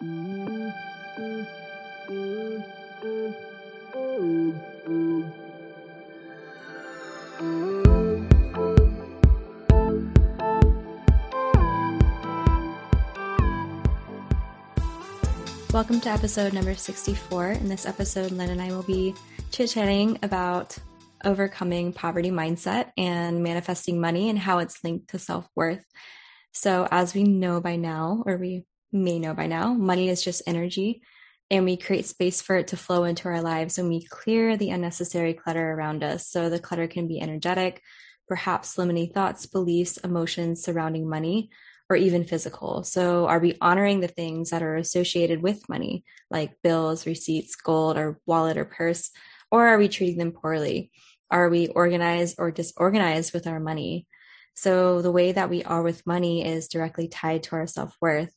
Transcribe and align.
Welcome 0.00 0.70
to 16.02 16.10
episode 16.10 16.52
number 16.52 16.76
64. 16.76 17.48
In 17.50 17.68
this 17.68 17.84
episode, 17.84 18.30
Lynn 18.30 18.50
and 18.50 18.62
I 18.62 18.68
will 18.68 18.84
be 18.84 19.16
chit 19.50 19.70
chatting 19.70 20.20
about 20.22 20.78
overcoming 21.24 21.92
poverty 21.92 22.30
mindset 22.30 22.92
and 22.96 23.42
manifesting 23.42 24.00
money 24.00 24.30
and 24.30 24.38
how 24.38 24.58
it's 24.60 24.84
linked 24.84 25.10
to 25.10 25.18
self 25.18 25.48
worth. 25.56 25.84
So, 26.52 26.86
as 26.88 27.14
we 27.14 27.24
know 27.24 27.60
by 27.60 27.74
now, 27.74 28.22
or 28.24 28.36
we 28.36 28.64
may 28.92 29.18
know 29.18 29.34
by 29.34 29.46
now, 29.46 29.74
money 29.74 30.08
is 30.08 30.22
just 30.22 30.42
energy, 30.46 31.02
and 31.50 31.64
we 31.64 31.76
create 31.76 32.06
space 32.06 32.42
for 32.42 32.56
it 32.56 32.68
to 32.68 32.76
flow 32.76 33.04
into 33.04 33.28
our 33.28 33.40
lives 33.40 33.78
when 33.78 33.88
we 33.88 34.04
clear 34.04 34.56
the 34.56 34.70
unnecessary 34.70 35.34
clutter 35.34 35.72
around 35.72 36.02
us. 36.02 36.28
So, 36.28 36.50
the 36.50 36.58
clutter 36.58 36.86
can 36.86 37.08
be 37.08 37.20
energetic, 37.20 37.82
perhaps 38.28 38.78
limiting 38.78 39.12
thoughts, 39.12 39.46
beliefs, 39.46 39.96
emotions 39.98 40.62
surrounding 40.62 41.08
money, 41.08 41.50
or 41.90 41.96
even 41.96 42.24
physical. 42.24 42.84
So, 42.84 43.26
are 43.26 43.38
we 43.38 43.56
honoring 43.60 44.00
the 44.00 44.08
things 44.08 44.50
that 44.50 44.62
are 44.62 44.76
associated 44.76 45.42
with 45.42 45.68
money, 45.68 46.04
like 46.30 46.56
bills, 46.62 47.06
receipts, 47.06 47.56
gold, 47.56 47.96
or 47.96 48.20
wallet 48.26 48.58
or 48.58 48.66
purse? 48.66 49.10
Or 49.50 49.66
are 49.68 49.78
we 49.78 49.88
treating 49.88 50.18
them 50.18 50.32
poorly? 50.32 50.90
Are 51.30 51.48
we 51.48 51.68
organized 51.68 52.36
or 52.38 52.50
disorganized 52.50 53.32
with 53.32 53.46
our 53.46 53.60
money? 53.60 54.06
So, 54.54 55.00
the 55.02 55.12
way 55.12 55.32
that 55.32 55.50
we 55.50 55.64
are 55.64 55.82
with 55.82 56.06
money 56.06 56.44
is 56.44 56.68
directly 56.68 57.08
tied 57.08 57.44
to 57.44 57.56
our 57.56 57.66
self 57.66 57.96
worth. 58.00 58.34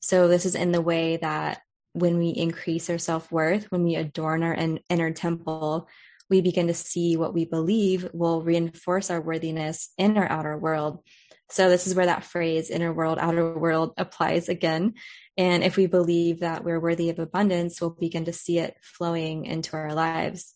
So, 0.00 0.28
this 0.28 0.46
is 0.46 0.54
in 0.54 0.72
the 0.72 0.80
way 0.80 1.16
that 1.18 1.62
when 1.92 2.18
we 2.18 2.28
increase 2.28 2.88
our 2.90 2.98
self 2.98 3.30
worth, 3.30 3.70
when 3.70 3.84
we 3.84 3.96
adorn 3.96 4.42
our 4.42 4.54
inner 4.54 5.10
temple, 5.12 5.88
we 6.28 6.40
begin 6.40 6.68
to 6.68 6.74
see 6.74 7.16
what 7.16 7.34
we 7.34 7.44
believe 7.44 8.08
will 8.12 8.42
reinforce 8.42 9.10
our 9.10 9.20
worthiness 9.20 9.92
in 9.98 10.16
our 10.16 10.30
outer 10.30 10.56
world. 10.56 11.02
So 11.50 11.68
this 11.68 11.88
is 11.88 11.96
where 11.96 12.06
that 12.06 12.24
phrase 12.24 12.70
inner 12.70 12.92
world, 12.92 13.18
outer 13.18 13.58
world 13.58 13.94
applies 13.96 14.48
again. 14.48 14.94
And 15.36 15.64
if 15.64 15.76
we 15.76 15.86
believe 15.86 16.40
that 16.40 16.62
we're 16.62 16.78
worthy 16.78 17.10
of 17.10 17.18
abundance, 17.18 17.80
we'll 17.80 17.90
begin 17.90 18.26
to 18.26 18.32
see 18.32 18.58
it 18.58 18.76
flowing 18.80 19.46
into 19.46 19.74
our 19.76 19.92
lives. 19.92 20.54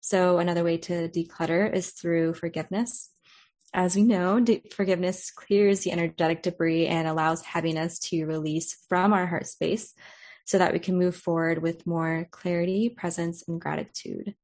So 0.00 0.38
another 0.38 0.62
way 0.62 0.76
to 0.78 1.08
declutter 1.08 1.72
is 1.72 1.90
through 1.90 2.34
forgiveness. 2.34 3.10
As 3.76 3.94
we 3.94 4.04
know, 4.04 4.42
forgiveness 4.72 5.30
clears 5.30 5.80
the 5.80 5.92
energetic 5.92 6.42
debris 6.42 6.86
and 6.86 7.06
allows 7.06 7.42
heaviness 7.42 7.98
to 8.08 8.24
release 8.24 8.74
from 8.88 9.12
our 9.12 9.26
heart 9.26 9.46
space 9.46 9.92
so 10.46 10.56
that 10.56 10.72
we 10.72 10.78
can 10.78 10.96
move 10.96 11.14
forward 11.14 11.60
with 11.60 11.86
more 11.86 12.26
clarity, 12.30 12.88
presence, 12.88 13.44
and 13.46 13.60
gratitude. 13.60 14.34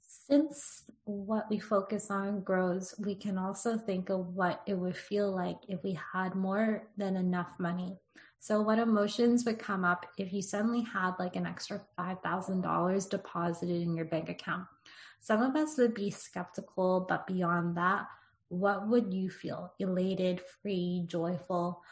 Since 0.00 0.82
what 1.04 1.48
we 1.48 1.60
focus 1.60 2.10
on 2.10 2.40
grows, 2.40 2.92
we 2.98 3.14
can 3.14 3.38
also 3.38 3.78
think 3.78 4.10
of 4.10 4.34
what 4.34 4.62
it 4.66 4.74
would 4.74 4.96
feel 4.96 5.32
like 5.32 5.58
if 5.68 5.84
we 5.84 5.96
had 6.12 6.34
more 6.34 6.88
than 6.96 7.14
enough 7.14 7.50
money. 7.60 7.98
So, 8.46 8.62
what 8.62 8.78
emotions 8.78 9.44
would 9.44 9.58
come 9.58 9.84
up 9.84 10.06
if 10.18 10.32
you 10.32 10.40
suddenly 10.40 10.82
had 10.82 11.14
like 11.18 11.34
an 11.34 11.46
extra 11.46 11.80
$5,000 11.98 13.10
deposited 13.10 13.82
in 13.82 13.96
your 13.96 14.04
bank 14.04 14.28
account? 14.28 14.68
Some 15.18 15.42
of 15.42 15.56
us 15.56 15.76
would 15.78 15.94
be 15.94 16.12
skeptical, 16.12 17.06
but 17.08 17.26
beyond 17.26 17.76
that, 17.76 18.06
what 18.46 18.86
would 18.86 19.12
you 19.12 19.30
feel? 19.30 19.72
Elated, 19.80 20.40
free, 20.62 21.02
joyful? 21.08 21.82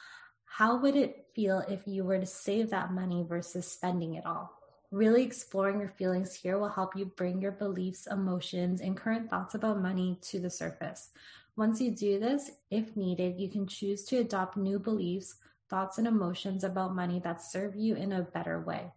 How 0.44 0.76
would 0.76 0.94
it 0.94 1.26
feel 1.34 1.58
if 1.68 1.88
you 1.88 2.04
were 2.04 2.20
to 2.20 2.24
save 2.24 2.70
that 2.70 2.92
money 2.92 3.26
versus 3.28 3.66
spending 3.66 4.14
it 4.14 4.24
all? 4.24 4.56
Really 4.92 5.24
exploring 5.24 5.80
your 5.80 5.88
feelings 5.88 6.36
here 6.36 6.56
will 6.56 6.68
help 6.68 6.94
you 6.94 7.06
bring 7.06 7.42
your 7.42 7.50
beliefs, 7.50 8.06
emotions, 8.08 8.80
and 8.80 8.96
current 8.96 9.28
thoughts 9.28 9.56
about 9.56 9.82
money 9.82 10.20
to 10.22 10.38
the 10.38 10.50
surface. 10.50 11.08
Once 11.56 11.80
you 11.80 11.90
do 11.90 12.20
this, 12.20 12.52
if 12.70 12.96
needed, 12.96 13.40
you 13.40 13.50
can 13.50 13.66
choose 13.66 14.04
to 14.04 14.18
adopt 14.18 14.56
new 14.56 14.78
beliefs, 14.78 15.34
thoughts, 15.68 15.98
and 15.98 16.06
emotions 16.06 16.64
about 16.64 16.94
money 16.94 17.20
that 17.24 17.42
serve 17.42 17.76
you 17.76 17.94
in 17.96 18.12
a 18.12 18.22
better 18.22 18.60
way. 18.60 18.92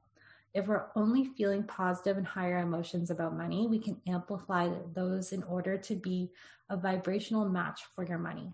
If 0.54 0.68
we're 0.68 0.86
only 0.96 1.26
feeling 1.38 1.64
positive 1.64 2.18
and 2.18 2.26
higher 2.26 2.58
emotions 2.60 3.10
about 3.12 3.38
money, 3.38 3.68
we 3.68 3.80
can 3.80 4.02
amplify 4.08 4.70
those 4.94 5.32
in 5.32 5.44
order 5.44 5.78
to 5.78 5.96
be 5.96 6.32
a 6.70 6.78
vibrational 6.78 7.48
match 7.48 7.82
for 7.96 8.04
your 8.04 8.18
money. 8.18 8.54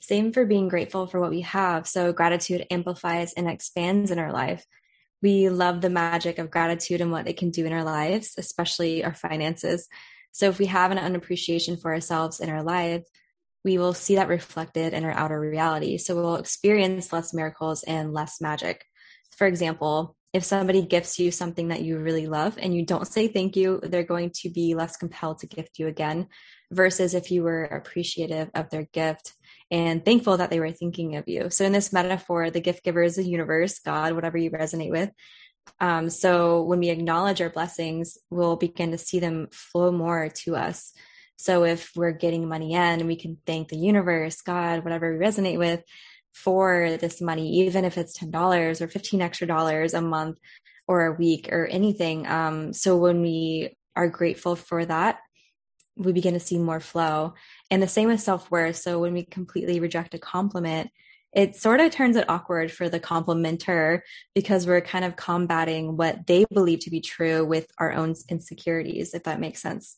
Same 0.00 0.32
for 0.32 0.46
being 0.46 0.68
grateful 0.68 1.06
for 1.06 1.20
what 1.20 1.30
we 1.30 1.42
have. 1.42 1.86
So, 1.86 2.12
gratitude 2.12 2.66
amplifies 2.70 3.34
and 3.34 3.48
expands 3.48 4.10
in 4.10 4.18
our 4.18 4.32
life 4.32 4.64
we 5.22 5.50
love 5.50 5.80
the 5.80 5.90
magic 5.90 6.38
of 6.38 6.50
gratitude 6.50 7.00
and 7.00 7.12
what 7.12 7.28
it 7.28 7.36
can 7.36 7.50
do 7.50 7.66
in 7.66 7.72
our 7.72 7.84
lives, 7.84 8.34
especially 8.38 9.04
our 9.04 9.14
finances. 9.14 9.88
So 10.32 10.48
if 10.48 10.58
we 10.58 10.66
have 10.66 10.90
an 10.90 10.98
unappreciation 10.98 11.76
for 11.76 11.92
ourselves 11.92 12.40
in 12.40 12.48
our 12.48 12.62
life, 12.62 13.02
we 13.64 13.78
will 13.78 13.94
see 13.94 14.16
that 14.16 14.28
reflected 14.28 14.92
in 14.92 15.04
our 15.04 15.12
outer 15.12 15.38
reality. 15.38 15.98
So 15.98 16.14
we'll 16.14 16.36
experience 16.36 17.12
less 17.12 17.34
miracles 17.34 17.82
and 17.82 18.12
less 18.12 18.40
magic. 18.40 18.84
For 19.36 19.46
example, 19.46 20.16
if 20.32 20.44
somebody 20.44 20.82
gifts 20.82 21.18
you 21.18 21.30
something 21.30 21.68
that 21.68 21.82
you 21.82 21.98
really 21.98 22.26
love 22.26 22.56
and 22.58 22.74
you 22.74 22.86
don't 22.86 23.06
say 23.06 23.26
thank 23.26 23.56
you, 23.56 23.80
they're 23.82 24.04
going 24.04 24.30
to 24.42 24.48
be 24.48 24.74
less 24.74 24.96
compelled 24.96 25.40
to 25.40 25.46
gift 25.46 25.78
you 25.78 25.88
again 25.88 26.28
versus 26.70 27.14
if 27.14 27.32
you 27.32 27.42
were 27.42 27.64
appreciative 27.64 28.48
of 28.54 28.70
their 28.70 28.84
gift 28.92 29.34
and 29.72 30.04
thankful 30.04 30.36
that 30.36 30.50
they 30.50 30.60
were 30.60 30.70
thinking 30.70 31.16
of 31.16 31.28
you. 31.28 31.50
So 31.50 31.64
in 31.64 31.72
this 31.72 31.92
metaphor, 31.92 32.50
the 32.50 32.60
gift 32.60 32.84
giver 32.84 33.02
is 33.02 33.16
the 33.16 33.24
universe, 33.24 33.80
God, 33.80 34.12
whatever 34.12 34.38
you 34.38 34.50
resonate 34.50 34.90
with. 34.90 35.10
Um, 35.80 36.10
so 36.10 36.62
when 36.62 36.78
we 36.78 36.90
acknowledge 36.90 37.40
our 37.40 37.50
blessings, 37.50 38.16
we'll 38.30 38.56
begin 38.56 38.92
to 38.92 38.98
see 38.98 39.18
them 39.18 39.48
flow 39.50 39.90
more 39.90 40.28
to 40.28 40.56
us. 40.56 40.92
So 41.40 41.64
if 41.64 41.92
we're 41.96 42.12
getting 42.12 42.48
money 42.48 42.74
in, 42.74 43.06
we 43.06 43.16
can 43.16 43.38
thank 43.46 43.68
the 43.68 43.76
universe, 43.78 44.42
God, 44.42 44.84
whatever 44.84 45.10
we 45.10 45.24
resonate 45.24 45.56
with 45.56 45.82
for 46.34 46.98
this 47.00 47.22
money, 47.22 47.60
even 47.60 47.86
if 47.86 47.96
it's 47.96 48.18
$10 48.18 48.80
or 48.80 48.88
15 48.88 49.22
extra 49.22 49.46
dollars 49.46 49.94
a 49.94 50.02
month 50.02 50.36
or 50.86 51.06
a 51.06 51.12
week 51.14 51.48
or 51.50 51.66
anything. 51.66 52.26
Um, 52.26 52.74
so 52.74 52.98
when 52.98 53.22
we 53.22 53.74
are 53.96 54.06
grateful 54.06 54.54
for 54.54 54.84
that, 54.84 55.20
we 55.96 56.12
begin 56.12 56.34
to 56.34 56.40
see 56.40 56.58
more 56.58 56.78
flow. 56.78 57.32
And 57.70 57.82
the 57.82 57.88
same 57.88 58.08
with 58.08 58.20
self 58.20 58.50
worth. 58.50 58.76
So 58.76 58.98
when 58.98 59.14
we 59.14 59.24
completely 59.24 59.80
reject 59.80 60.12
a 60.12 60.18
compliment, 60.18 60.90
it 61.32 61.56
sort 61.56 61.80
of 61.80 61.90
turns 61.90 62.16
it 62.16 62.28
awkward 62.28 62.70
for 62.70 62.90
the 62.90 63.00
complimenter 63.00 64.00
because 64.34 64.66
we're 64.66 64.82
kind 64.82 65.06
of 65.06 65.16
combating 65.16 65.96
what 65.96 66.26
they 66.26 66.44
believe 66.52 66.80
to 66.80 66.90
be 66.90 67.00
true 67.00 67.46
with 67.46 67.66
our 67.78 67.92
own 67.92 68.14
insecurities, 68.28 69.14
if 69.14 69.22
that 69.22 69.40
makes 69.40 69.62
sense. 69.62 69.96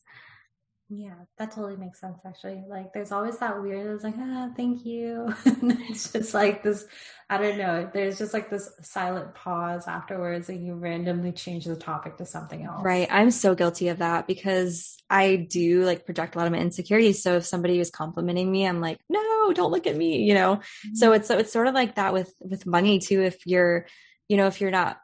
Yeah, 0.89 1.15
that 1.37 1.51
totally 1.51 1.77
makes 1.77 1.99
sense 1.99 2.19
actually. 2.25 2.63
Like 2.67 2.93
there's 2.93 3.11
always 3.11 3.37
that 3.39 3.61
weird 3.61 3.95
it's 3.95 4.03
like, 4.03 4.15
ah, 4.17 4.49
thank 4.55 4.85
you. 4.85 5.33
it's 5.45 6.11
just 6.11 6.33
like 6.33 6.61
this 6.61 6.85
I 7.29 7.37
don't 7.37 7.57
know, 7.57 7.89
there's 7.91 8.17
just 8.17 8.33
like 8.33 8.49
this 8.49 8.69
silent 8.81 9.33
pause 9.33 9.87
afterwards 9.87 10.49
and 10.49 10.65
you 10.65 10.75
randomly 10.75 11.31
change 11.31 11.65
the 11.65 11.75
topic 11.75 12.17
to 12.17 12.25
something 12.25 12.63
else. 12.63 12.83
Right. 12.83 13.07
I'm 13.09 13.31
so 13.31 13.55
guilty 13.55 13.87
of 13.87 13.99
that 13.99 14.27
because 14.27 14.97
I 15.09 15.47
do 15.49 15.83
like 15.83 16.05
project 16.05 16.35
a 16.35 16.37
lot 16.37 16.47
of 16.47 16.53
my 16.53 16.59
insecurities. 16.59 17.23
So 17.23 17.37
if 17.37 17.45
somebody 17.45 17.79
is 17.79 17.89
complimenting 17.89 18.51
me, 18.51 18.67
I'm 18.67 18.81
like, 18.81 18.99
no, 19.09 19.53
don't 19.53 19.71
look 19.71 19.87
at 19.87 19.95
me, 19.95 20.23
you 20.23 20.33
know? 20.33 20.57
Mm-hmm. 20.57 20.95
So 20.95 21.13
it's 21.13 21.29
it's 21.29 21.53
sort 21.53 21.67
of 21.67 21.73
like 21.73 21.95
that 21.95 22.13
with 22.13 22.33
with 22.41 22.65
money 22.65 22.99
too. 22.99 23.21
If 23.23 23.47
you're, 23.47 23.87
you 24.27 24.37
know, 24.37 24.47
if 24.47 24.61
you're 24.61 24.69
not 24.69 24.99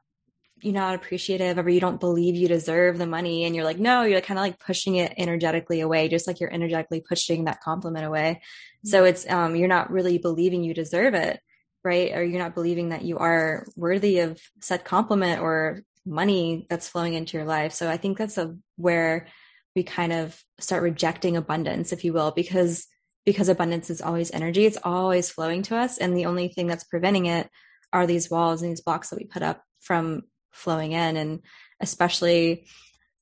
you're 0.61 0.73
not 0.73 0.95
appreciative 0.95 1.57
or 1.57 1.69
you 1.69 1.79
don't 1.79 1.99
believe 1.99 2.35
you 2.35 2.47
deserve 2.47 2.97
the 2.97 3.07
money 3.07 3.45
and 3.45 3.55
you're 3.55 3.65
like 3.65 3.79
no 3.79 4.03
you're 4.03 4.21
kind 4.21 4.37
of 4.37 4.43
like 4.43 4.59
pushing 4.59 4.95
it 4.95 5.13
energetically 5.17 5.81
away 5.81 6.07
just 6.07 6.27
like 6.27 6.39
you're 6.39 6.53
energetically 6.53 7.01
pushing 7.01 7.45
that 7.45 7.61
compliment 7.61 8.05
away. 8.05 8.41
Mm-hmm. 8.41 8.89
so 8.89 9.03
it's 9.05 9.29
um 9.29 9.55
you're 9.55 9.67
not 9.67 9.91
really 9.91 10.17
believing 10.17 10.63
you 10.63 10.73
deserve 10.73 11.13
it 11.13 11.39
right? 11.81 12.13
Or 12.13 12.21
you're 12.21 12.41
not 12.41 12.55
believing 12.55 12.89
that 12.89 13.03
you 13.03 13.19
are 13.19 13.65
worthy 13.77 14.19
of 14.19 14.37
said 14.59 14.83
compliment 14.83 15.41
or 15.41 15.81
money 16.05 16.67
that's 16.69 16.89
flowing 16.89 17.13
into 17.13 17.37
your 17.37 17.45
life. 17.45 17.73
So 17.73 17.89
i 17.89 17.97
think 17.97 18.17
that's 18.17 18.37
a 18.37 18.55
where 18.75 19.27
we 19.75 19.83
kind 19.83 20.11
of 20.11 20.41
start 20.59 20.83
rejecting 20.83 21.37
abundance 21.37 21.93
if 21.93 22.03
you 22.03 22.11
will 22.11 22.31
because 22.31 22.87
because 23.25 23.49
abundance 23.49 23.89
is 23.89 24.01
always 24.01 24.31
energy. 24.31 24.65
It's 24.65 24.77
always 24.83 25.29
flowing 25.29 25.61
to 25.63 25.77
us. 25.77 25.97
And 25.97 26.15
the 26.17 26.25
only 26.25 26.47
thing 26.47 26.67
that's 26.67 26.85
preventing 26.85 27.27
it 27.27 27.49
are 27.93 28.07
these 28.07 28.29
walls 28.29 28.61
and 28.61 28.71
these 28.71 28.81
blocks 28.81 29.09
that 29.09 29.19
we 29.19 29.25
put 29.25 29.43
up 29.43 29.63
from 29.81 30.23
flowing 30.51 30.91
in. 30.91 31.17
And 31.17 31.39
especially 31.79 32.67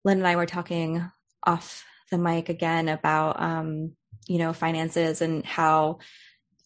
Lynn 0.04 0.20
and 0.20 0.28
I 0.28 0.36
were 0.36 0.46
talking 0.46 1.04
off 1.46 1.84
the 2.12 2.18
mic 2.18 2.50
again 2.50 2.88
about, 2.90 3.42
um, 3.42 3.94
you 4.28 4.38
know, 4.40 4.54
finances 4.54 5.22
and 5.22 5.46
how 5.46 6.00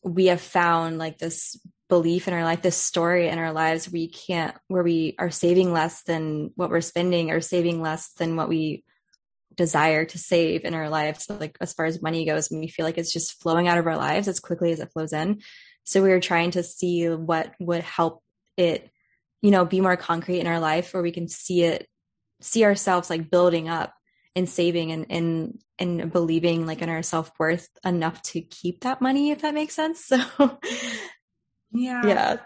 we 0.04 0.28
have 0.28 0.42
found 0.42 0.98
like 0.98 1.18
this 1.18 1.60
belief 1.90 2.28
in 2.28 2.34
our 2.34 2.44
life, 2.44 2.62
this 2.62 2.78
story 2.78 3.28
in 3.28 3.38
our 3.38 3.52
lives, 3.52 3.92
we 3.92 4.08
can't, 4.08 4.56
where 4.68 4.84
we 4.84 5.16
are 5.20 5.30
saving 5.30 5.74
less 5.74 6.04
than 6.04 6.52
what 6.56 6.70
we're 6.70 6.82
spending 6.82 7.32
or 7.32 7.42
saving 7.42 7.82
less 7.82 8.14
than 8.14 8.36
what 8.36 8.50
we 8.50 8.84
desire 9.56 10.06
to 10.06 10.18
save 10.18 10.64
in 10.64 10.74
our 10.74 10.90
lives. 10.90 11.26
So 11.26 11.36
like 11.36 11.58
as 11.60 11.74
far 11.74 11.86
as 11.86 12.02
money 12.02 12.26
goes, 12.26 12.50
we 12.50 12.68
feel 12.68 12.86
like 12.86 12.98
it's 12.98 13.12
just 13.12 13.42
flowing 13.42 13.68
out 13.68 13.78
of 13.78 13.88
our 13.88 13.98
lives 13.98 14.28
as 14.28 14.40
quickly 14.40 14.72
as 14.72 14.80
it 14.80 14.92
flows 14.94 15.14
in. 15.14 15.42
So 15.84 16.02
we 16.02 16.10
were 16.10 16.20
trying 16.20 16.52
to 16.52 16.64
see 16.64 17.08
what 17.10 17.52
would 17.60 17.84
help 17.84 18.24
it, 18.58 18.90
you 19.42 19.52
know, 19.52 19.66
be 19.66 19.82
more 19.82 19.98
concrete 19.98 20.40
in 20.40 20.48
our 20.48 20.60
life 20.60 20.94
where 20.94 21.04
we 21.04 21.12
can 21.12 21.28
see 21.28 21.64
it, 21.64 21.88
see 22.42 22.64
ourselves 22.64 23.10
like 23.10 23.32
building 23.32 23.70
up 23.70 23.94
and 24.36 24.48
saving 24.48 24.92
and, 24.92 25.06
and, 25.10 25.60
and 25.80 26.12
believing 26.12 26.66
like 26.66 26.82
in 26.82 26.90
our 26.90 27.04
self 27.04 27.32
worth 27.40 27.68
enough 27.84 28.22
to 28.22 28.42
keep 28.42 28.82
that 28.82 29.02
money, 29.02 29.32
if 29.32 29.42
that 29.42 29.54
makes 29.54 29.76
sense. 29.76 30.12
So, 30.32 30.60
yeah. 31.72 32.06
Yeah. 32.06 32.38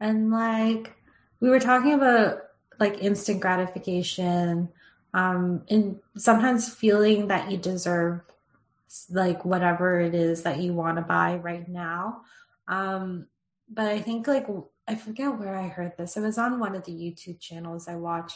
And 0.00 0.30
like, 0.30 0.94
we 1.40 1.48
were 1.48 1.60
talking 1.60 1.92
about 1.92 2.38
like 2.80 2.98
instant 3.02 3.40
gratification, 3.40 4.68
um, 5.14 5.62
and 5.70 6.00
sometimes 6.16 6.72
feeling 6.74 7.28
that 7.28 7.50
you 7.50 7.56
deserve 7.56 8.20
like 9.10 9.44
whatever 9.44 10.00
it 10.00 10.14
is 10.14 10.42
that 10.42 10.58
you 10.58 10.74
want 10.74 10.96
to 10.96 11.02
buy 11.02 11.36
right 11.36 11.68
now. 11.68 12.22
Um, 12.68 13.26
but 13.68 13.86
I 13.86 14.00
think 14.00 14.26
like 14.26 14.46
I 14.88 14.94
forget 14.94 15.38
where 15.38 15.56
I 15.56 15.68
heard 15.68 15.96
this. 15.96 16.16
It 16.16 16.20
was 16.20 16.38
on 16.38 16.60
one 16.60 16.74
of 16.74 16.84
the 16.84 16.92
YouTube 16.92 17.40
channels 17.40 17.88
I 17.88 17.96
watch, 17.96 18.34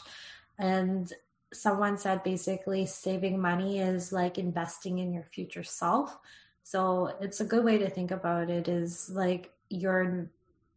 and 0.59 1.13
someone 1.53 1.99
said 1.99 2.23
basically 2.23 2.87
saving 2.87 3.41
money 3.41 3.81
is 3.81 4.13
like 4.13 4.39
investing 4.39 4.99
in 4.99 5.13
your 5.13 5.25
future 5.25 5.65
self. 5.65 6.19
So 6.63 7.17
it's 7.21 7.41
a 7.41 7.45
good 7.45 7.65
way 7.65 7.79
to 7.79 7.91
think 7.91 8.11
about 8.11 8.51
it 8.51 8.69
is 8.69 9.11
like 9.11 9.53
you're 9.69 10.31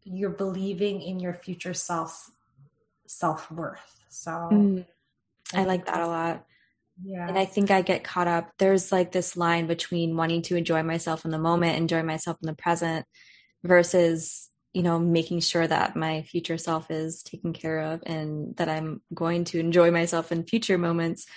you're 0.03 0.29
believing 0.29 1.01
in 1.01 1.19
your 1.19 1.33
future 1.33 1.73
self 1.73 2.31
self 3.07 3.51
worth. 3.51 4.01
So 4.09 4.31
mm, 4.31 4.85
I 5.53 5.65
like 5.65 5.85
that 5.85 6.01
a 6.01 6.07
lot. 6.07 6.45
Yeah. 7.03 7.27
And 7.27 7.37
I 7.37 7.45
think 7.45 7.71
I 7.71 7.81
get 7.81 8.03
caught 8.03 8.27
up. 8.27 8.51
There's 8.57 8.91
like 8.91 9.11
this 9.11 9.35
line 9.35 9.67
between 9.67 10.15
wanting 10.15 10.43
to 10.43 10.55
enjoy 10.55 10.83
myself 10.83 11.25
in 11.25 11.31
the 11.31 11.39
moment, 11.39 11.77
enjoy 11.77 12.03
myself 12.03 12.37
in 12.41 12.47
the 12.47 12.55
present, 12.55 13.05
versus, 13.63 14.49
you 14.73 14.81
know, 14.81 14.99
making 14.99 15.39
sure 15.39 15.65
that 15.65 15.95
my 15.95 16.23
future 16.23 16.57
self 16.57 16.89
is 16.89 17.21
taken 17.21 17.53
care 17.53 17.79
of 17.79 18.01
and 18.05 18.55
that 18.57 18.69
I'm 18.69 19.01
going 19.13 19.43
to 19.45 19.59
enjoy 19.59 19.91
myself 19.91 20.31
in 20.31 20.43
future 20.43 20.77
moments. 20.77 21.27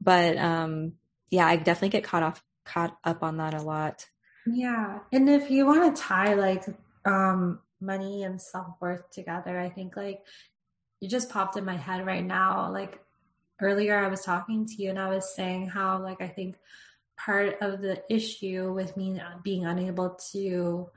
But 0.00 0.36
um 0.36 0.92
yeah, 1.30 1.46
I 1.46 1.56
definitely 1.56 1.90
get 1.90 2.04
caught 2.04 2.22
off 2.22 2.44
caught 2.64 2.96
up 3.02 3.22
on 3.22 3.38
that 3.38 3.54
a 3.54 3.62
lot. 3.62 4.06
Yeah. 4.46 4.98
And 5.12 5.28
if 5.28 5.50
you 5.50 5.66
want 5.66 5.96
to 5.96 6.02
tie 6.02 6.34
like 6.34 6.64
um 7.04 7.60
money 7.80 8.24
and 8.24 8.40
self-worth 8.40 9.10
together, 9.10 9.58
I 9.58 9.70
think 9.70 9.96
like 9.96 10.20
it 11.00 11.08
just 11.08 11.30
popped 11.30 11.56
in 11.56 11.64
my 11.64 11.76
head 11.76 12.06
right 12.06 12.24
now. 12.24 12.70
Like 12.70 13.00
earlier 13.60 13.96
I 13.96 14.08
was 14.08 14.22
talking 14.22 14.66
to 14.66 14.82
you 14.82 14.90
and 14.90 14.98
I 14.98 15.08
was 15.08 15.34
saying 15.34 15.68
how 15.68 16.02
like 16.02 16.20
I 16.20 16.28
think 16.28 16.56
part 17.16 17.56
of 17.62 17.80
the 17.80 18.02
issue 18.10 18.72
with 18.72 18.96
me 18.96 19.20
being 19.42 19.64
unable 19.64 20.18
to 20.32 20.90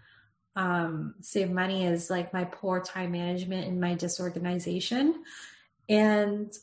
um, 0.56 1.16
save 1.22 1.52
money 1.52 1.86
is 1.86 2.10
like 2.10 2.34
my 2.34 2.46
poor 2.46 2.80
time 2.80 3.12
management 3.12 3.68
and 3.68 3.80
my 3.80 3.94
disorganization. 3.94 5.24
And 5.90 6.54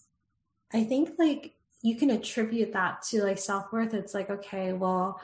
I 0.72 0.84
think 0.84 1.10
like 1.18 1.54
you 1.82 1.96
can 1.96 2.10
attribute 2.10 2.72
that 2.72 3.02
to 3.10 3.22
like 3.22 3.38
self 3.38 3.72
worth. 3.72 3.94
It's 3.94 4.14
like, 4.14 4.30
okay, 4.30 4.72
well, 4.72 5.20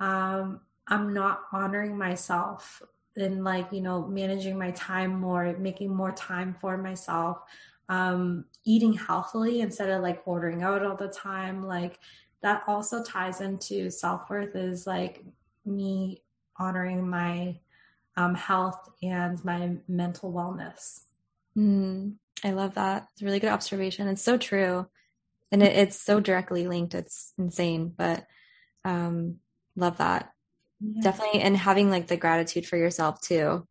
um, 0.00 0.60
I'm 0.86 1.14
not 1.14 1.42
honoring 1.52 1.96
myself 1.96 2.82
and 3.16 3.44
like, 3.44 3.72
you 3.72 3.80
know, 3.80 4.06
managing 4.06 4.58
my 4.58 4.70
time 4.72 5.18
more, 5.18 5.54
making 5.58 5.94
more 5.94 6.12
time 6.12 6.56
for 6.60 6.76
myself 6.76 7.42
um, 7.90 8.44
eating 8.64 8.92
healthily 8.92 9.60
instead 9.60 9.90
of 9.90 10.00
like 10.00 10.22
ordering 10.24 10.62
out 10.62 10.84
all 10.84 10.96
the 10.96 11.08
time. 11.08 11.66
Like 11.66 11.98
that 12.40 12.62
also 12.66 13.02
ties 13.02 13.40
into 13.40 13.90
self 13.90 14.30
worth 14.30 14.54
is 14.54 14.86
like 14.86 15.24
me 15.66 16.22
honoring 16.56 17.06
my 17.06 17.58
um, 18.16 18.34
health 18.34 18.88
and 19.02 19.42
my 19.44 19.76
mental 19.88 20.32
wellness. 20.32 21.00
Mm, 21.56 22.14
I 22.44 22.52
love 22.52 22.74
that. 22.74 23.08
It's 23.12 23.22
a 23.22 23.24
really 23.24 23.40
good 23.40 23.50
observation. 23.50 24.08
It's 24.08 24.22
so 24.22 24.36
true. 24.36 24.86
And 25.52 25.62
it, 25.62 25.76
it's 25.76 26.00
so 26.00 26.20
directly 26.20 26.66
linked. 26.66 26.94
It's 26.94 27.32
insane, 27.38 27.92
but 27.96 28.26
um, 28.84 29.36
love 29.76 29.98
that. 29.98 30.32
Yeah. 30.80 31.02
Definitely. 31.02 31.40
And 31.40 31.56
having 31.56 31.90
like 31.90 32.06
the 32.06 32.16
gratitude 32.16 32.66
for 32.66 32.76
yourself 32.76 33.20
too. 33.20 33.66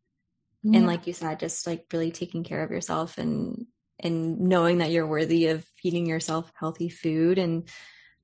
Yeah. 0.62 0.78
And 0.78 0.86
like 0.86 1.06
you 1.06 1.12
said, 1.12 1.40
just 1.40 1.66
like 1.66 1.86
really 1.92 2.12
taking 2.12 2.44
care 2.44 2.62
of 2.62 2.70
yourself 2.70 3.18
and 3.18 3.66
and 3.98 4.40
knowing 4.40 4.78
that 4.78 4.90
you're 4.90 5.06
worthy 5.06 5.48
of 5.48 5.64
feeding 5.76 6.06
yourself 6.06 6.50
healthy 6.58 6.88
food 6.88 7.36
and 7.38 7.68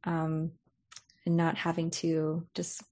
um 0.05 0.53
and 1.27 1.37
not 1.37 1.57
having 1.57 1.91
to 1.91 2.47
just 2.55 2.83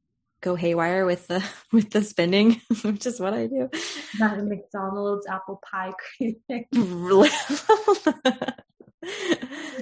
go 0.44 0.54
haywire 0.54 1.06
with 1.06 1.26
the 1.26 1.42
with 1.72 1.90
the 1.90 2.02
spending, 2.02 2.60
which 2.84 3.06
is 3.06 3.18
what 3.18 3.34
I 3.34 3.46
do. 3.46 3.70
Not 4.18 4.38
a 4.38 4.42
McDonald's 4.42 5.26
apple 5.26 5.60
pie 5.68 5.92
craving. 6.18 6.66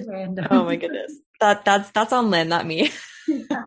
Random. 0.07 0.47
Oh 0.49 0.65
my 0.65 0.75
goodness. 0.75 1.13
That 1.39 1.63
that's 1.65 1.91
that's 1.91 2.13
on 2.13 2.29
Lynn, 2.31 2.49
not 2.49 2.65
me. 2.65 2.91
Yeah. 3.27 3.63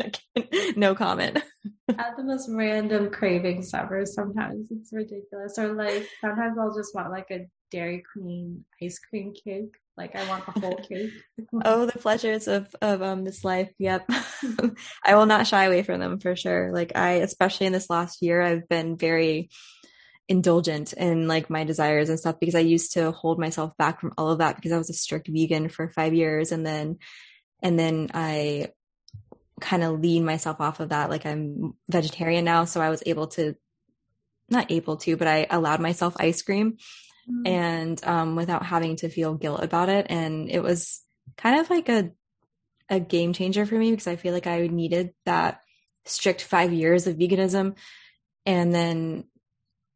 no 0.77 0.95
comment. 0.95 1.43
I 1.89 2.03
have 2.03 2.17
the 2.17 2.25
most 2.25 2.51
random 2.51 3.11
cravings 3.11 3.73
ever. 3.73 4.05
Sometimes 4.05 4.71
it's 4.71 4.93
ridiculous. 4.93 5.59
Or 5.59 5.73
like 5.73 6.07
sometimes 6.21 6.59
I'll 6.59 6.75
just 6.75 6.95
want 6.95 7.11
like 7.11 7.31
a 7.31 7.47
Dairy 7.71 8.03
Queen 8.13 8.65
ice 8.83 8.99
cream 8.99 9.33
cake. 9.33 9.75
Like 9.97 10.15
I 10.15 10.29
want 10.29 10.45
the 10.47 10.61
whole 10.61 10.77
cake. 10.77 11.11
oh, 11.65 11.87
the 11.87 11.99
pleasures 11.99 12.49
of 12.49 12.75
of 12.83 13.03
um 13.03 13.25
this 13.25 13.45
life. 13.45 13.71
Yep. 13.79 14.09
I 15.05 15.15
will 15.15 15.27
not 15.27 15.47
shy 15.47 15.65
away 15.65 15.83
from 15.83 16.01
them 16.01 16.21
for 16.21 16.37
sure. 16.37 16.71
Like 16.73 16.93
I 16.95 17.13
especially 17.13 17.67
in 17.67 17.73
this 17.73 17.89
last 17.89 18.23
year 18.23 18.43
I've 18.43 18.69
been 18.69 18.97
very 18.97 19.49
indulgent 20.29 20.93
in 20.93 21.29
like 21.29 21.49
my 21.49 21.65
desires 21.65 22.09
and 22.09 22.19
stuff 22.19 22.41
because 22.41 22.57
I 22.57 22.61
used 22.61 22.95
to 22.95 23.13
hold 23.13 23.39
myself 23.39 23.77
back 23.77 24.01
from 24.01 24.13
all 24.19 24.31
of 24.31 24.39
that 24.39 24.57
because 24.57 24.73
I 24.73 24.79
was 24.79 24.91
a 24.91 24.95
strict 24.95 25.29
vegan 25.29 25.69
for 25.69 25.89
5 25.89 26.15
years 26.15 26.51
and 26.53 26.67
then 26.67 26.99
and 27.63 27.79
then 27.79 28.11
I 28.13 28.73
kind 29.61 29.85
of 29.85 30.01
lean 30.01 30.25
myself 30.25 30.61
off 30.61 30.81
of 30.81 30.91
that 30.91 31.11
like 31.11 31.25
I'm 31.25 31.75
vegetarian 31.89 32.45
now 32.45 32.65
so 32.65 32.81
I 32.81 32.91
was 32.91 33.03
able 33.07 33.29
to 33.29 33.55
not 34.51 34.71
able 34.71 34.97
to 34.99 35.17
but 35.17 35.29
I 35.29 35.47
allowed 35.49 35.81
myself 35.81 36.17
ice 36.19 36.43
cream 36.43 36.77
mm. 37.31 37.47
and 37.47 38.05
um, 38.05 38.37
without 38.37 38.65
having 38.65 38.97
to 38.97 39.09
feel 39.09 39.35
guilt 39.35 39.63
about 39.63 39.89
it. 39.89 40.07
And 40.09 40.51
it 40.51 40.63
was 40.63 41.03
kind 41.37 41.61
of 41.61 41.71
like 41.71 41.89
a 41.89 42.11
a 42.89 43.01
game 43.01 43.33
changer 43.33 43.67
for 43.67 43.75
me 43.75 43.91
because 43.91 44.07
I 44.07 44.17
feel 44.17 44.33
like 44.33 44.47
I 44.47 44.69
needed 44.69 45.13
that 45.25 45.61
strict 46.05 46.43
five 46.43 46.73
years 46.73 47.07
of 47.07 47.17
veganism, 47.17 47.77
and 48.45 48.75
then 48.75 49.25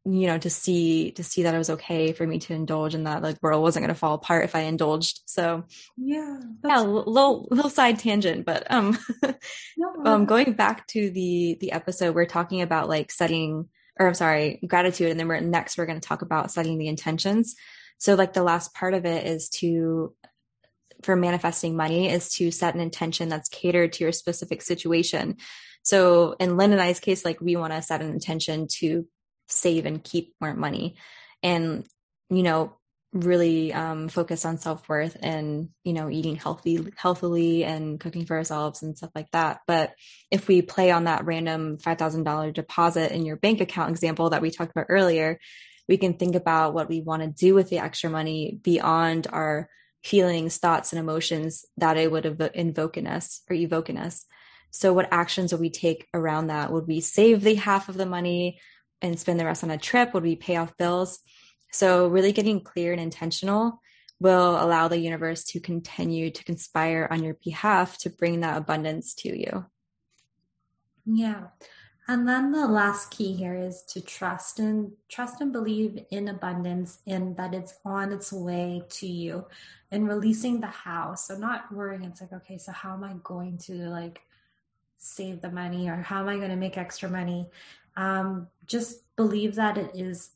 you 0.04 0.26
know 0.26 0.38
to 0.38 0.48
see 0.48 1.12
to 1.12 1.22
see 1.22 1.42
that 1.42 1.54
it 1.54 1.58
was 1.58 1.70
okay 1.70 2.12
for 2.12 2.26
me 2.26 2.38
to 2.38 2.54
indulge 2.54 2.94
and 2.94 3.06
that 3.06 3.22
like 3.22 3.40
world 3.42 3.62
wasn't 3.62 3.84
going 3.84 3.94
to 3.94 3.98
fall 3.98 4.14
apart 4.14 4.44
if 4.44 4.54
I 4.54 4.60
indulged. 4.60 5.20
So 5.26 5.64
yeah, 5.96 6.40
yeah, 6.64 6.80
little 6.80 7.46
little 7.50 7.70
side 7.70 7.98
tangent, 7.98 8.44
but 8.44 8.66
um, 8.70 8.98
no, 9.76 10.04
um, 10.04 10.24
going 10.24 10.54
back 10.54 10.86
to 10.88 11.10
the 11.10 11.58
the 11.60 11.72
episode, 11.72 12.14
we're 12.14 12.26
talking 12.26 12.62
about 12.62 12.88
like 12.88 13.12
setting 13.12 13.68
or 14.00 14.08
I'm 14.08 14.14
sorry, 14.14 14.58
gratitude. 14.66 15.10
And 15.10 15.20
then 15.20 15.28
we're 15.28 15.40
next, 15.40 15.76
we're 15.76 15.86
going 15.86 16.00
to 16.00 16.08
talk 16.08 16.22
about 16.22 16.50
setting 16.50 16.78
the 16.78 16.88
intentions. 16.88 17.54
So 17.98 18.14
like 18.14 18.32
the 18.32 18.42
last 18.42 18.74
part 18.74 18.94
of 18.94 19.04
it 19.04 19.26
is 19.26 19.50
to, 19.60 20.14
for 21.02 21.16
manifesting 21.16 21.76
money 21.76 22.10
is 22.10 22.32
to 22.36 22.50
set 22.50 22.74
an 22.74 22.80
intention 22.80 23.28
that's 23.28 23.50
catered 23.50 23.92
to 23.92 24.04
your 24.04 24.12
specific 24.12 24.62
situation. 24.62 25.36
So 25.82 26.34
in 26.40 26.56
Lynn 26.56 26.72
and 26.72 26.80
I's 26.80 26.98
case, 26.98 27.26
like 27.26 27.42
we 27.42 27.56
want 27.56 27.74
to 27.74 27.82
set 27.82 28.00
an 28.00 28.10
intention 28.10 28.68
to 28.78 29.06
save 29.48 29.84
and 29.84 30.02
keep 30.02 30.34
more 30.40 30.54
money. 30.54 30.96
And, 31.42 31.86
you 32.30 32.42
know, 32.42 32.78
really 33.12 33.72
um, 33.72 34.08
focus 34.08 34.44
on 34.44 34.58
self-worth 34.58 35.16
and 35.20 35.70
you 35.82 35.92
know 35.92 36.08
eating 36.08 36.36
healthy 36.36 36.86
healthily 36.96 37.64
and 37.64 37.98
cooking 37.98 38.24
for 38.24 38.36
ourselves 38.36 38.82
and 38.82 38.96
stuff 38.96 39.10
like 39.14 39.30
that. 39.32 39.60
But 39.66 39.94
if 40.30 40.46
we 40.46 40.62
play 40.62 40.90
on 40.90 41.04
that 41.04 41.24
random 41.24 41.78
$5000 41.78 42.54
deposit 42.54 43.12
in 43.12 43.26
your 43.26 43.36
bank 43.36 43.60
account 43.60 43.90
example 43.90 44.30
that 44.30 44.42
we 44.42 44.50
talked 44.50 44.70
about 44.70 44.86
earlier 44.88 45.38
we 45.90 45.98
can 45.98 46.14
think 46.14 46.36
about 46.36 46.72
what 46.72 46.88
we 46.88 47.00
want 47.00 47.20
to 47.20 47.28
do 47.28 47.52
with 47.52 47.68
the 47.68 47.80
extra 47.80 48.08
money 48.08 48.60
beyond 48.62 49.26
our 49.32 49.68
feelings 50.04 50.56
thoughts 50.56 50.92
and 50.92 51.00
emotions 51.00 51.64
that 51.78 51.96
it 51.96 52.12
would 52.12 52.24
invoke 52.54 52.96
in 52.96 53.08
us 53.08 53.42
or 53.50 53.56
evoke 53.56 53.90
in 53.90 53.96
us. 53.96 54.24
So 54.70 54.92
what 54.92 55.08
actions 55.10 55.50
would 55.50 55.60
we 55.60 55.68
take 55.68 56.06
around 56.14 56.46
that? 56.46 56.70
Would 56.70 56.86
we 56.86 57.00
save 57.00 57.42
the 57.42 57.56
half 57.56 57.88
of 57.88 57.96
the 57.96 58.06
money 58.06 58.60
and 59.02 59.18
spend 59.18 59.40
the 59.40 59.44
rest 59.44 59.64
on 59.64 59.72
a 59.72 59.78
trip? 59.78 60.14
Would 60.14 60.22
we 60.22 60.36
pay 60.36 60.56
off 60.56 60.76
bills 60.76 61.18
so, 61.70 62.08
really 62.08 62.32
getting 62.32 62.60
clear 62.60 62.92
and 62.92 63.00
intentional 63.00 63.80
will 64.18 64.62
allow 64.62 64.86
the 64.86 64.98
universe 64.98 65.44
to 65.44 65.60
continue 65.60 66.30
to 66.30 66.44
conspire 66.44 67.08
on 67.10 67.24
your 67.24 67.34
behalf 67.42 67.96
to 67.98 68.10
bring 68.10 68.40
that 68.40 68.58
abundance 68.58 69.14
to 69.14 69.36
you. 69.36 69.64
Yeah. 71.06 71.44
And 72.06 72.28
then 72.28 72.50
the 72.50 72.66
last 72.66 73.12
key 73.12 73.34
here 73.34 73.54
is 73.54 73.82
to 73.90 74.00
trust 74.00 74.58
and 74.58 74.90
trust 75.08 75.40
and 75.40 75.52
believe 75.52 76.04
in 76.10 76.28
abundance 76.28 76.98
and 77.06 77.36
that 77.36 77.54
it's 77.54 77.74
on 77.84 78.12
its 78.12 78.32
way 78.32 78.82
to 78.90 79.06
you 79.06 79.46
and 79.92 80.08
releasing 80.08 80.60
the 80.60 80.66
how. 80.66 81.14
So 81.14 81.36
not 81.36 81.72
worrying, 81.72 82.02
it's 82.04 82.20
like, 82.20 82.32
okay, 82.32 82.58
so 82.58 82.72
how 82.72 82.94
am 82.94 83.04
I 83.04 83.14
going 83.22 83.58
to 83.58 83.74
like 83.90 84.22
save 84.98 85.40
the 85.40 85.52
money 85.52 85.88
or 85.88 85.96
how 85.96 86.20
am 86.20 86.28
I 86.28 86.36
going 86.36 86.50
to 86.50 86.56
make 86.56 86.76
extra 86.76 87.08
money? 87.08 87.48
Um, 87.96 88.48
just 88.66 89.04
believe 89.14 89.54
that 89.54 89.78
it 89.78 89.92
is 89.94 90.30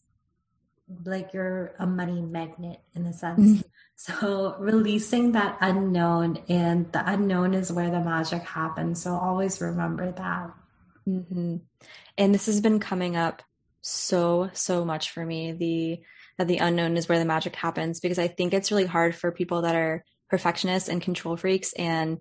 like 1.05 1.33
you're 1.33 1.75
a 1.79 1.87
money 1.87 2.21
magnet 2.21 2.81
in 2.95 3.07
a 3.07 3.13
sense. 3.13 3.41
Mm-hmm. 3.41 3.61
So 3.97 4.57
releasing 4.59 5.33
that 5.33 5.57
unknown 5.61 6.43
and 6.49 6.93
the 6.93 7.03
unknown 7.11 7.55
is 7.55 7.73
where 7.73 7.91
the 7.91 8.01
magic 8.01 8.43
happens. 8.43 9.03
So 9.03 9.15
always 9.15 9.61
remember 9.61 10.13
that. 10.13 10.51
Mm-hmm. 11.09 11.57
And 12.19 12.35
this 12.35 12.47
has 12.47 12.61
been 12.61 12.81
coming 12.81 13.17
up 13.17 13.43
so, 13.81 14.51
so 14.53 14.85
much 14.85 15.11
for 15.11 15.25
me. 15.25 15.53
The, 15.53 16.03
that 16.37 16.49
the 16.49 16.59
unknown 16.59 16.97
is 16.97 17.09
where 17.09 17.19
the 17.19 17.25
magic 17.25 17.57
happens 17.57 18.01
because 18.01 18.19
I 18.19 18.29
think 18.29 18.53
it's 18.53 18.71
really 18.71 18.87
hard 18.87 19.15
for 19.15 19.31
people 19.31 19.63
that 19.63 19.77
are 19.77 20.05
perfectionists 20.29 20.89
and 20.89 21.01
control 21.01 21.37
freaks 21.37 21.73
and 21.75 22.19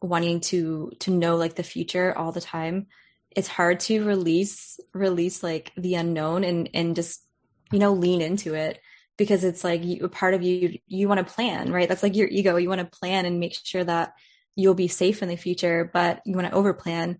wanting 0.00 0.40
to, 0.40 0.92
to 1.00 1.10
know 1.10 1.36
like 1.36 1.56
the 1.56 1.62
future 1.62 2.16
all 2.16 2.32
the 2.32 2.40
time. 2.40 2.86
It's 3.30 3.48
hard 3.48 3.80
to 3.80 4.04
release, 4.04 4.78
release 4.94 5.42
like 5.42 5.72
the 5.76 5.96
unknown 5.96 6.44
and, 6.44 6.70
and 6.72 6.96
just, 6.96 7.25
you 7.72 7.78
know, 7.78 7.92
lean 7.92 8.20
into 8.20 8.54
it 8.54 8.80
because 9.16 9.44
it's 9.44 9.64
like 9.64 9.84
you, 9.84 10.04
a 10.04 10.08
part 10.08 10.34
of 10.34 10.42
you 10.42 10.78
you 10.86 11.08
want 11.08 11.26
to 11.26 11.34
plan 11.34 11.72
right? 11.72 11.88
That's 11.88 12.02
like 12.02 12.16
your 12.16 12.28
ego. 12.28 12.56
You 12.56 12.68
want 12.68 12.80
to 12.80 12.98
plan 12.98 13.26
and 13.26 13.40
make 13.40 13.54
sure 13.54 13.84
that 13.84 14.12
you'll 14.56 14.74
be 14.74 14.88
safe 14.88 15.22
in 15.22 15.28
the 15.28 15.36
future 15.36 15.88
but 15.92 16.22
you 16.24 16.34
want 16.34 16.48
to 16.48 16.54
over 16.54 16.72
plan 16.72 17.18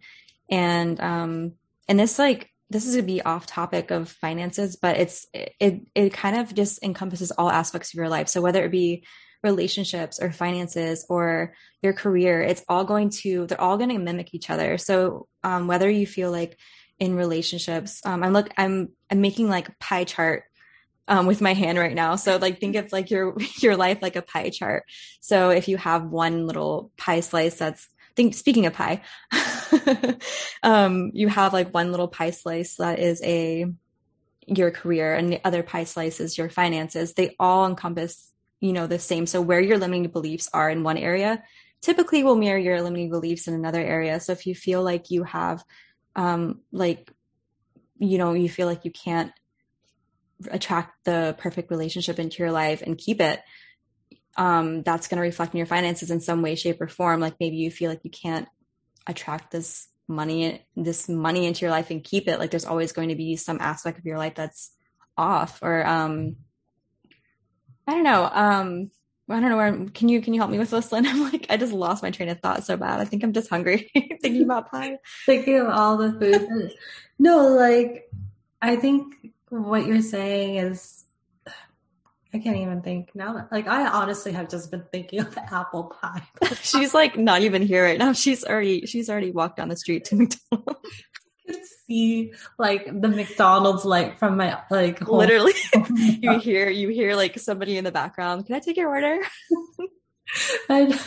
and 0.51 0.99
um 1.01 1.53
and 1.87 2.01
this 2.01 2.19
like 2.19 2.51
this 2.71 2.87
is 2.87 2.97
going 2.97 3.07
to 3.07 3.13
be 3.13 3.23
off 3.23 3.47
topic 3.47 3.93
of 3.93 4.09
finances 4.09 4.77
but 4.77 4.97
it's 4.97 5.27
it 5.33 5.83
it 5.95 6.13
kind 6.13 6.37
of 6.37 6.53
just 6.53 6.83
encompasses 6.83 7.31
all 7.31 7.51
aspects 7.51 7.91
of 7.93 7.99
your 7.99 8.09
life. 8.09 8.29
So 8.29 8.41
whether 8.41 8.65
it 8.65 8.73
be 8.73 9.05
relationships 9.45 10.19
or 10.21 10.33
finances 10.33 11.07
or 11.09 11.55
your 11.83 11.93
career 11.93 12.43
it's 12.43 12.65
all 12.69 12.85
going 12.85 13.11
to 13.11 13.47
they're 13.47 13.61
all 13.61 13.77
going 13.77 13.91
to 13.91 13.99
mimic 13.99 14.35
each 14.35 14.51
other. 14.51 14.79
So 14.79 15.29
um, 15.45 15.69
whether 15.69 15.89
you 15.89 16.07
feel 16.07 16.33
like 16.33 16.59
in 16.99 17.15
relationships 17.15 18.01
um, 18.05 18.23
i'm 18.23 18.33
look 18.33 18.49
i'm 18.57 18.89
i'm 19.11 19.21
making 19.21 19.49
like 19.49 19.69
a 19.69 19.75
pie 19.81 20.05
chart 20.05 20.45
um, 21.09 21.27
with 21.27 21.41
my 21.41 21.55
hand 21.55 21.79
right 21.79 21.95
now. 21.95 22.17
So 22.17 22.37
like 22.37 22.61
think 22.61 22.77
of 22.77 22.93
like 22.93 23.11
your 23.11 23.37
your 23.61 23.77
life 23.77 23.99
like 24.03 24.17
a 24.17 24.23
pie 24.23 24.51
chart. 24.51 24.85
So 25.21 25.51
if 25.51 25.69
you 25.69 25.77
have 25.77 26.05
one 26.05 26.47
little 26.47 26.91
pie 26.97 27.21
slice 27.21 27.57
that's 27.57 27.89
think 28.15 28.35
speaking 28.35 28.67
of 28.67 28.73
pie, 28.73 29.03
um, 30.63 31.11
you 31.15 31.29
have 31.29 31.53
like 31.53 31.73
one 31.73 31.91
little 31.91 32.09
pie 32.09 32.31
slice 32.31 32.77
that 32.77 32.99
is 32.99 33.23
a 33.23 33.67
your 34.47 34.71
career 34.71 35.15
and 35.15 35.33
the 35.33 35.41
other 35.45 35.63
pie 35.63 35.85
slice 35.85 36.21
is 36.21 36.39
your 36.39 36.49
finances. 36.49 37.15
They 37.15 37.35
all 37.39 37.67
encompass, 37.67 38.33
you 38.61 38.73
know, 38.73 38.87
the 38.87 38.99
same. 38.99 39.27
So 39.27 39.41
where 39.41 39.61
your 39.61 39.79
limiting 39.79 40.09
beliefs 40.09 40.49
are 40.53 40.71
in 40.71 40.83
one 40.83 40.97
area 40.97 41.43
typically 41.83 42.25
will 42.25 42.37
mirror 42.37 42.59
your 42.59 42.81
limiting 42.81 43.11
beliefs 43.11 43.49
in 43.49 43.55
another 43.55 43.81
area. 43.81 44.19
So 44.19 44.33
if 44.33 44.47
you 44.47 44.55
feel 44.55 44.83
like 44.83 45.11
you 45.11 45.25
have 45.25 45.63
um 46.17 46.63
like 46.73 47.13
you 47.99 48.19
know, 48.19 48.35
you 48.35 48.49
feel 48.49 48.67
like 48.67 48.85
you 48.85 48.91
can't 48.91 49.33
attract 50.51 51.05
the 51.05 51.35
perfect 51.39 51.71
relationship 51.71 52.19
into 52.19 52.43
your 52.43 52.53
life 52.53 52.83
and 52.83 52.99
keep 52.99 53.23
it 53.23 53.41
um, 54.37 54.83
that's 54.83 55.09
going 55.09 55.17
to 55.17 55.23
reflect 55.23 55.55
in 55.55 55.59
your 55.59 55.67
finances 55.67 56.11
in 56.11 56.21
some 56.21 56.43
way 56.43 56.57
shape 56.57 56.79
or 56.81 56.89
form. 56.89 57.21
Like 57.21 57.37
maybe 57.41 57.57
you 57.57 57.71
feel 57.71 57.89
like 57.89 58.05
you 58.05 58.11
can't 58.11 58.47
attract 59.07 59.51
this 59.51 59.89
money 60.09 60.65
this 60.77 61.09
money 61.09 61.47
into 61.47 61.63
your 61.63 61.71
life 61.71 61.91
and 61.91 62.05
keep 62.05 62.29
it. 62.29 62.39
Like 62.39 62.51
there's 62.51 62.67
always 62.67 62.93
going 62.93 63.09
to 63.09 63.17
be 63.17 63.37
some 63.37 63.59
aspect 63.61 63.99
of 63.99 64.05
your 64.05 64.19
life 64.19 64.35
that's 64.35 64.73
off 65.17 65.61
or 65.63 65.87
um 65.87 66.37
i 67.87 67.95
don't 67.95 68.05
know 68.05 68.29
um 68.33 68.91
I 69.29 69.41
don't 69.41 69.51
know 69.51 69.57
where. 69.57 69.67
I'm. 69.67 69.89
can 69.89 70.09
you 70.09 70.21
can 70.21 70.35
you 70.35 70.41
help 70.41 70.51
me 70.51 70.59
with 70.59 70.71
this, 70.71 70.93
Lynn? 70.93 71.07
I'm 71.07 71.23
like 71.25 71.47
I 71.51 71.57
just 71.57 71.73
lost 71.73 72.03
my 72.03 72.11
train 72.11 72.29
of 72.29 72.41
thought 72.41 72.65
so 72.65 72.77
bad. 72.77 73.01
I 73.01 73.05
think 73.05 73.25
I'm 73.25 73.33
just 73.33 73.51
hungry 73.51 73.91
thinking 74.23 74.43
about 74.43 74.71
pie. 74.71 74.99
Thinking 75.25 75.59
of 75.59 75.69
all 75.69 75.97
the 75.97 76.13
food. 76.13 76.73
no, 77.19 77.49
like 77.49 78.11
I 78.63 78.77
think 78.77 79.15
what 79.49 79.87
you're 79.87 80.03
saying 80.03 80.57
is 80.57 81.05
I 82.35 82.39
can't 82.39 82.57
even 82.59 82.83
think 82.83 83.15
now. 83.15 83.49
Like 83.51 83.67
I 83.67 83.87
honestly 83.87 84.33
have 84.33 84.49
just 84.49 84.71
been 84.71 84.85
thinking 84.93 85.21
of 85.21 85.35
the 85.35 85.43
apple 85.55 85.85
pie. 85.85 86.23
she's 86.61 86.93
like 86.95 87.17
not 87.17 87.43
even 87.43 87.63
here 87.63 87.85
right 87.85 87.99
now. 87.99 88.13
She's 88.13 88.45
already 88.45 88.87
she's 88.87 89.09
already 89.09 89.31
walked 89.31 89.57
down 89.57 89.69
the 89.69 89.77
street 89.77 90.05
to 90.07 90.17
McDonald's. 90.17 90.81
See 91.87 92.33
like 92.59 92.87
the 92.87 93.09
McDonald's 93.09 93.85
like 93.85 94.19
from 94.19 94.37
my 94.37 94.59
like 94.71 94.99
home. 95.01 95.19
literally 95.19 95.53
you 96.21 96.39
hear 96.39 96.69
you 96.69 96.89
hear 96.89 97.15
like 97.15 97.39
somebody 97.39 97.77
in 97.77 97.85
the 97.85 97.93
background. 97.93 98.47
Can 98.47 98.55
I 98.55 98.61
take 98.61 98.77
your 98.77 98.89
order? 98.89 99.21
I 100.69 100.99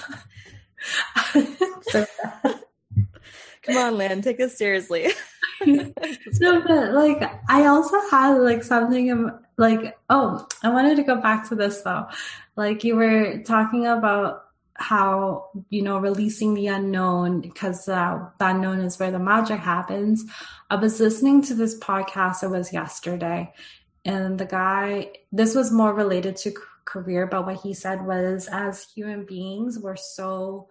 so 1.83 2.05
Come 3.63 3.77
on, 3.77 3.97
Lynn, 3.97 4.21
take 4.21 4.37
this 4.37 4.57
seriously. 4.57 5.09
no, 5.65 5.93
but 6.65 6.93
like 6.93 7.21
I 7.49 7.65
also 7.65 7.99
had 8.09 8.37
like 8.37 8.63
something 8.63 9.29
like 9.57 9.97
oh, 10.09 10.47
I 10.63 10.69
wanted 10.69 10.95
to 10.95 11.03
go 11.03 11.17
back 11.17 11.47
to 11.49 11.55
this 11.55 11.81
though. 11.81 12.07
Like 12.55 12.83
you 12.83 12.95
were 12.95 13.43
talking 13.43 13.85
about 13.85 14.45
how 14.79 15.49
you 15.69 15.81
know 15.81 15.99
releasing 15.99 16.53
the 16.53 16.67
unknown 16.67 17.41
because 17.41 17.87
uh, 17.87 18.29
the 18.39 18.47
unknown 18.47 18.79
is 18.79 18.97
where 18.97 19.11
the 19.11 19.19
magic 19.19 19.59
happens. 19.59 20.23
I 20.69 20.75
was 20.75 20.99
listening 20.99 21.41
to 21.43 21.53
this 21.53 21.77
podcast. 21.79 22.43
It 22.43 22.49
was 22.49 22.73
yesterday, 22.73 23.53
and 24.05 24.39
the 24.39 24.45
guy. 24.45 25.11
This 25.31 25.53
was 25.53 25.71
more 25.71 25.93
related 25.93 26.37
to 26.37 26.53
career, 26.85 27.27
but 27.27 27.45
what 27.45 27.61
he 27.61 27.73
said 27.73 28.05
was, 28.05 28.47
as 28.51 28.83
human 28.83 29.25
beings, 29.25 29.77
we're 29.77 29.95
so 29.95 30.69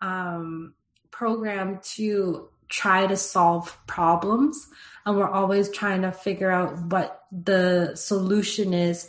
um 0.00 0.74
programmed 1.10 1.82
to 1.82 2.48
try 2.68 3.06
to 3.06 3.16
solve 3.16 3.76
problems 3.86 4.68
and 5.06 5.16
we're 5.16 5.28
always 5.28 5.70
trying 5.70 6.02
to 6.02 6.12
figure 6.12 6.50
out 6.50 6.78
what 6.92 7.24
the 7.32 7.94
solution 7.94 8.74
is 8.74 9.08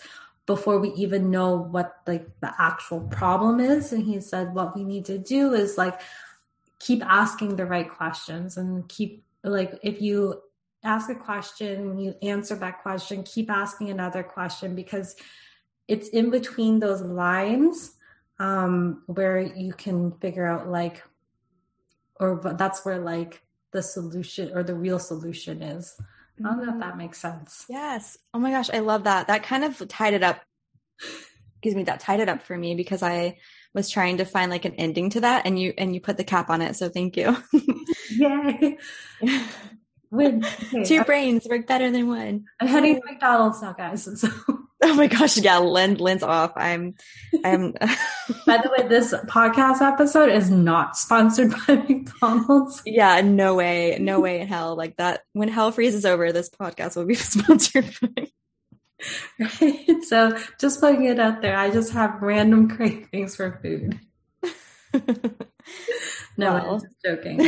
before 0.49 0.79
we 0.79 0.89
even 0.93 1.29
know 1.29 1.55
what 1.55 1.97
like 2.07 2.27
the 2.41 2.51
actual 2.57 3.01
problem 3.01 3.59
is 3.59 3.93
and 3.93 4.03
he 4.03 4.19
said 4.19 4.55
what 4.55 4.75
we 4.75 4.83
need 4.83 5.05
to 5.05 5.19
do 5.19 5.53
is 5.53 5.77
like 5.77 6.01
keep 6.79 7.05
asking 7.05 7.55
the 7.55 7.67
right 7.67 7.91
questions 7.93 8.57
and 8.57 8.89
keep 8.89 9.23
like 9.43 9.77
if 9.83 10.01
you 10.01 10.41
ask 10.83 11.07
a 11.07 11.13
question 11.13 11.99
you 11.99 12.15
answer 12.23 12.55
that 12.55 12.81
question 12.81 13.21
keep 13.21 13.47
asking 13.51 13.91
another 13.91 14.23
question 14.23 14.73
because 14.73 15.15
it's 15.87 16.09
in 16.09 16.31
between 16.31 16.79
those 16.79 17.03
lines 17.03 17.91
um, 18.39 19.03
where 19.05 19.39
you 19.39 19.73
can 19.73 20.13
figure 20.13 20.47
out 20.47 20.67
like 20.67 21.03
or 22.19 22.41
that's 22.57 22.83
where 22.83 22.97
like 22.97 23.43
the 23.71 23.83
solution 23.83 24.51
or 24.55 24.63
the 24.63 24.73
real 24.73 24.97
solution 24.97 25.61
is. 25.61 25.95
I 26.39 26.49
don't 26.49 26.65
know 26.65 26.73
if 26.73 26.79
that 26.79 26.97
makes 26.97 27.19
sense. 27.19 27.65
Yes. 27.69 28.17
Oh 28.33 28.39
my 28.39 28.51
gosh, 28.51 28.69
I 28.71 28.79
love 28.79 29.03
that. 29.03 29.27
That 29.27 29.43
kind 29.43 29.63
of 29.63 29.87
tied 29.87 30.13
it 30.13 30.23
up. 30.23 30.41
Excuse 31.01 31.75
me, 31.75 31.83
that 31.83 31.99
tied 31.99 32.21
it 32.21 32.29
up 32.29 32.43
for 32.43 32.57
me 32.57 32.75
because 32.75 33.03
I 33.03 33.37
was 33.73 33.89
trying 33.89 34.17
to 34.17 34.25
find 34.25 34.49
like 34.49 34.65
an 34.65 34.75
ending 34.75 35.09
to 35.11 35.21
that 35.21 35.45
and 35.45 35.59
you 35.59 35.73
and 35.77 35.93
you 35.93 36.01
put 36.01 36.17
the 36.17 36.23
cap 36.23 36.49
on 36.49 36.61
it. 36.61 36.75
So 36.75 36.89
thank 36.89 37.17
you. 37.17 37.35
Yay. 38.11 38.77
When, 40.11 40.43
okay, 40.43 40.83
Two 40.83 41.03
brains 41.03 41.45
work 41.47 41.67
better 41.67 41.91
than 41.91 42.07
one. 42.07 42.45
I'm 42.59 42.67
heading 42.67 42.95
to 42.95 43.01
McDonald's 43.05 43.61
now, 43.61 43.73
guys. 43.73 44.09
So. 44.19 44.27
Oh 44.83 44.93
my 44.93 45.07
gosh, 45.07 45.37
yeah, 45.37 45.57
Lynn, 45.57 45.95
Lynn's 45.95 46.23
off. 46.23 46.53
I'm, 46.55 46.95
I'm. 47.43 47.73
by 48.45 48.57
the 48.57 48.73
way, 48.77 48.87
this 48.87 49.13
podcast 49.27 49.81
episode 49.81 50.29
is 50.29 50.49
not 50.49 50.95
sponsored 50.95 51.53
by 51.67 51.75
McDonald's. 51.75 52.81
Yeah, 52.85 53.19
no 53.19 53.55
way, 53.55 53.97
no 53.99 54.21
way 54.21 54.39
in 54.39 54.47
hell. 54.47 54.77
Like 54.77 54.95
that, 54.95 55.21
when 55.33 55.49
hell 55.49 55.73
freezes 55.73 56.05
over, 56.05 56.31
this 56.31 56.49
podcast 56.49 56.95
will 56.95 57.05
be 57.05 57.15
sponsored 57.15 57.93
by. 58.01 58.27
Right. 59.37 60.03
So, 60.03 60.37
just 60.61 60.79
putting 60.79 61.03
it 61.03 61.19
out 61.19 61.41
there, 61.41 61.57
I 61.57 61.71
just 61.71 61.91
have 61.91 62.21
random 62.21 62.69
cravings 62.69 63.35
for 63.35 63.59
food. 63.61 63.99
no, 66.37 66.53
well, 66.53 66.75
I'm 66.75 66.81
just 66.81 66.95
joking. 67.03 67.45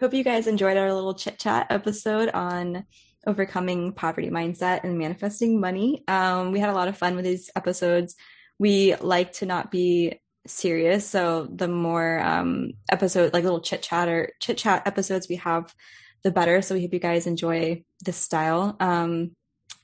Hope 0.00 0.12
you 0.12 0.24
guys 0.24 0.46
enjoyed 0.46 0.76
our 0.76 0.92
little 0.92 1.14
chit 1.14 1.38
chat 1.38 1.68
episode 1.70 2.28
on 2.28 2.84
overcoming 3.26 3.92
poverty 3.92 4.30
mindset 4.30 4.84
and 4.84 4.98
manifesting 4.98 5.60
money. 5.60 6.02
Um, 6.08 6.52
we 6.52 6.60
had 6.60 6.70
a 6.70 6.74
lot 6.74 6.88
of 6.88 6.98
fun 6.98 7.16
with 7.16 7.24
these 7.24 7.50
episodes. 7.54 8.16
We 8.58 8.94
like 8.96 9.32
to 9.34 9.46
not 9.46 9.70
be 9.70 10.20
serious, 10.46 11.08
so 11.08 11.48
the 11.52 11.68
more 11.68 12.20
um, 12.20 12.72
episode, 12.90 13.32
like 13.32 13.44
little 13.44 13.60
chit 13.60 13.82
chat 13.82 14.08
or 14.08 14.30
chit 14.40 14.58
chat 14.58 14.86
episodes 14.86 15.28
we 15.28 15.36
have, 15.36 15.74
the 16.22 16.30
better. 16.30 16.62
So 16.62 16.74
we 16.74 16.82
hope 16.82 16.92
you 16.92 16.98
guys 16.98 17.26
enjoy 17.26 17.84
this 18.04 18.16
style. 18.16 18.76
Um, 18.80 19.32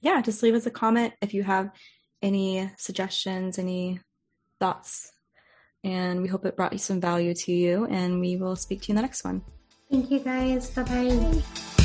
yeah, 0.01 0.21
just 0.23 0.43
leave 0.43 0.55
us 0.55 0.67
a 0.67 0.71
comment 0.71 1.15
if 1.23 1.35
you 1.35 1.43
have 1.43 1.71
any 2.23 2.71
suggestions, 2.77 3.59
any 3.59 4.01
thoughts, 4.61 5.13
and 5.85 6.23
we 6.23 6.29
hope 6.29 6.45
it 6.45 6.57
brought 6.57 6.73
you 6.73 6.79
some 6.79 7.01
value 7.01 7.35
to 7.35 7.53
you. 7.53 7.87
And 7.87 8.21
we 8.21 8.37
will 8.37 8.57
speak 8.57 8.83
to 8.83 8.89
you 8.89 8.93
in 8.93 8.97
the 8.97 9.03
next 9.03 9.25
one. 9.25 9.43
Thank 9.91 10.11
you 10.11 10.21
guys. 10.21 10.71
Bye 10.71 10.83
bye. 10.83 11.78